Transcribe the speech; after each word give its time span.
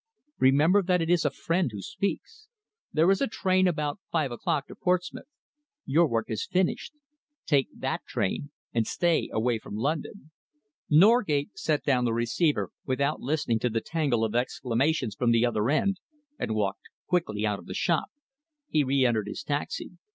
Remember 0.39 0.81
that 0.81 0.99
it 0.99 1.11
is 1.11 1.25
a 1.25 1.29
friend 1.29 1.69
who 1.71 1.79
speaks. 1.83 2.47
There 2.91 3.11
is 3.11 3.21
a 3.21 3.27
train 3.27 3.67
about 3.67 3.99
five 4.11 4.31
o'clock 4.31 4.65
to 4.69 4.75
Portsmouth. 4.75 5.27
Your 5.85 6.07
work 6.07 6.25
is 6.31 6.47
finished. 6.51 6.93
Take 7.45 7.67
that 7.77 8.03
train 8.07 8.49
and 8.73 8.87
stay 8.87 9.29
away 9.31 9.59
from 9.59 9.75
London." 9.75 10.31
Norgate 10.89 11.51
set 11.55 11.83
down 11.83 12.05
the 12.05 12.13
receiver 12.13 12.71
without 12.83 13.21
listening 13.21 13.59
to 13.59 13.69
the 13.69 13.79
tangle 13.79 14.25
of 14.25 14.33
exclamations 14.33 15.13
from 15.13 15.29
the 15.29 15.45
other 15.45 15.69
end, 15.69 15.99
and 16.39 16.55
walked 16.55 16.89
quickly 17.05 17.45
out 17.45 17.59
of 17.59 17.67
the 17.67 17.75
shop. 17.75 18.07
He 18.69 18.83
re 18.83 19.05
entered 19.05 19.27
his 19.27 19.43
taxi. 19.43 19.99